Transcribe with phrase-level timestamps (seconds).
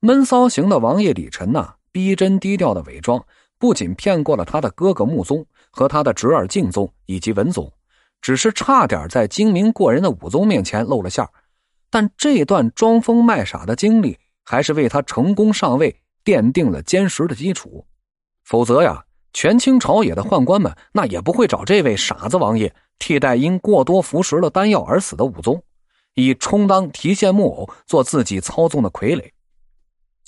[0.00, 3.24] 闷骚型的王爷李晨呐，逼真低调的伪装，
[3.58, 7.72] 不仅骗过了他的哥哥穆宗和他的侄儿敬宗以及文宗，
[8.20, 11.26] 只是差点在精明过人的武宗面前露了馅
[11.90, 17.84] 但这段装疯卖傻的经历，还是为他成功上位奠定了坚实的基础。
[18.44, 25.60] 否则呀，权倾朝野的宦官们那也不会找这位傻子王爷替代因过多服食了丹药而死的武宗，
[26.14, 29.32] 以充当提线木偶，做自己操纵的傀儡。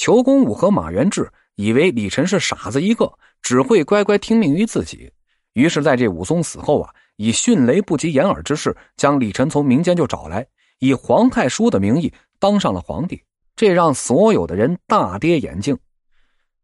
[0.00, 3.12] 裘公武和马元志以为李晨是傻子一个，
[3.42, 5.12] 只会乖乖听命于自己，
[5.52, 10.46] 于是在这武松死后啊，以迅雷不及掩耳之势将李晨从民间就找来，
[10.78, 13.22] 以皇太叔的名义当上了皇帝，
[13.54, 15.76] 这让所有的人大跌眼镜。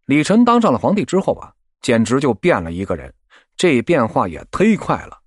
[0.06, 3.12] 李晨当上了皇帝之后啊，简直就变了一个人，
[3.54, 5.18] 这变化也忒快了，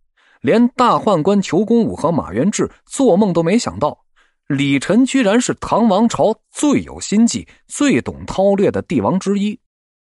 [0.42, 4.04] 连大宦官裘公武和马元志做梦都没想到。
[4.50, 9.60] 李晨居然是唐王朝最有心计、最懂韬略的帝王之一，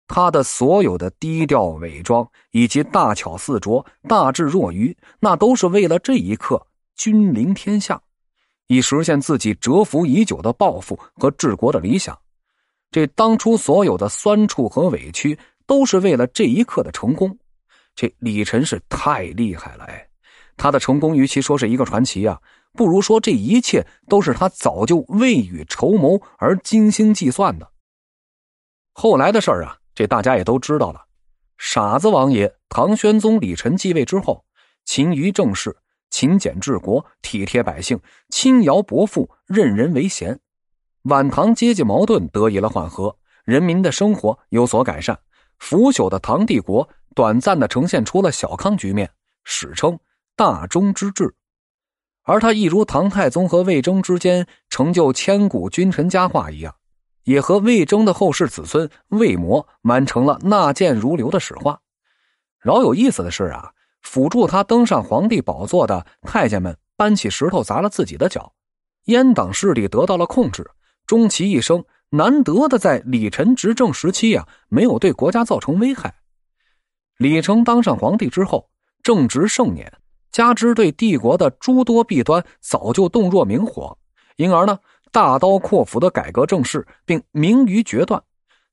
[0.06, 8.00] 他的所有的低调伪装以及大巧似拙、大智若愚，那都是为了这一刻君临天下，
[8.68, 12.16] 以实现自己蛰伏已久的抱负和治国的理想。
[12.92, 17.36] 这当初所有的酸楚和委屈，都是为了这一刻的成功。
[17.96, 20.07] 这李晨是太厉害了，哎，
[20.58, 22.38] 他的成功与其说是一个传奇啊。
[22.74, 27.66] 不如说，这一切都是他早就未雨绸缪而精心计算的。
[28.92, 31.06] 后来的事儿啊，这大家也都知道了。
[31.56, 34.44] 傻子王爷唐玄宗李晨继位之后，
[34.84, 35.76] 勤于政事，
[36.10, 40.38] 勤俭治国，体贴百姓，轻徭薄赋，任人唯贤。
[41.04, 45.18] 晚唐阶级矛盾得以了缓和，人民的生活有所改善。
[45.58, 49.10] 腐朽的唐帝国短暂的呈现出了小康局面，
[49.42, 49.98] 史称
[50.38, 51.34] 大忠之治。
[52.22, 56.72] 而他亦如唐太宗和魏征之间成就千古君臣佳话一样，
[57.24, 61.80] 也和魏征的后世子孙魏魔完成了纳谏如流的史话。
[62.60, 63.72] 饶有意思的是啊，
[64.02, 68.52] 辅助他登上皇帝宝座的太监们搬起石头砸了自己的脚，
[69.06, 70.70] 阉党势力得到了控制，
[71.04, 76.14] 终其一生难得的在李晨执政时期啊，没有对国家造成危害。
[77.16, 78.70] 李成当上皇帝之后，
[79.02, 79.92] 正值盛年。
[80.38, 83.98] 加之对帝国的诸多弊端早就洞若明火，
[84.36, 84.78] 因而呢，
[85.10, 88.22] 大刀阔斧的改革政事，并明于决断。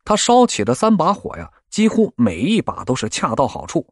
[0.04, 3.84] 他烧起的三把火呀，几乎每一把都是恰到好处。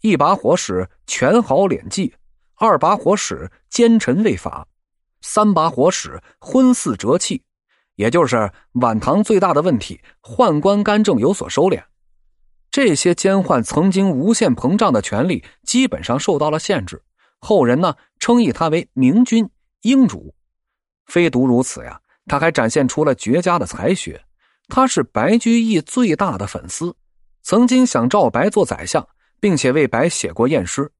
[0.00, 2.12] 一把火使权豪敛迹，
[2.56, 4.66] 二把火使奸臣畏法，
[5.20, 7.40] 三把火使昏嗣折气。
[7.94, 11.80] 也就是晚唐最大的问题——宦官干政有所收敛。
[12.72, 17.02] 这些奸宦曾经无限膨胀的权力，基本上受到了限制。
[17.40, 19.46] 后人呢称以他为明君
[19.82, 20.34] 英主。
[21.04, 24.18] 非独如此呀，他还展现出了绝佳的才学。
[24.68, 26.96] 他是白居易最大的粉丝，
[27.42, 29.06] 曾经想召白做宰相，
[29.40, 30.82] 并且为白写过宴诗，《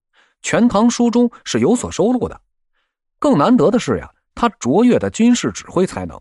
[0.43, 2.39] 全唐书》中是有所收录的。
[3.19, 6.19] 更难得的是呀，他卓越的军事指挥才能，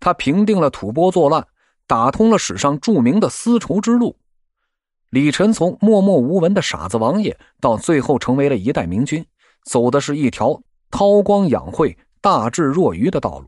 [0.00, 1.46] 他平定了吐蕃作乱，
[1.86, 4.16] 打通了史上著名的丝绸之路。
[5.14, 9.24] 李晨从默默无闻的傻子王爷，到最后成为了一代明君，
[9.62, 10.60] 走的是一条
[10.90, 13.46] 韬光养晦、大智若愚的道路。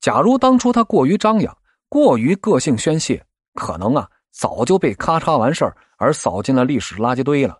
[0.00, 1.54] 假如当初他过于张扬、
[1.90, 3.22] 过于个性宣泄，
[3.52, 7.58] 可能啊早就被咔嚓完事儿而扫进了历史垃圾堆了。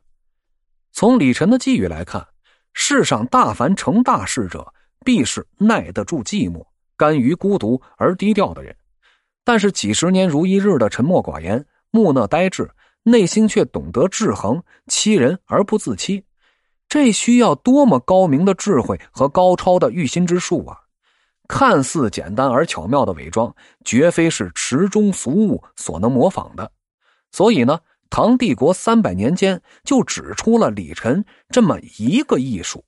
[0.92, 2.26] 从李晨的际遇来看，
[2.72, 4.72] 世上大凡成大事者，
[5.04, 6.64] 必是耐得住寂寞、
[6.96, 8.74] 甘于孤独而低调的人。
[9.44, 12.66] 但是几十年如一日的沉默寡言、木讷呆滞。
[13.10, 16.24] 内心却懂得制衡，欺人而不自欺，
[16.88, 20.76] 这需要多么高明的智慧和高超的御心之术啊！
[21.48, 23.54] 看似简单而巧妙的伪装，
[23.84, 26.70] 绝非是池中俗物所能模仿的。
[27.32, 27.80] 所以呢，
[28.10, 32.84] 唐帝国三百年间就只出了李晨这么一个艺术。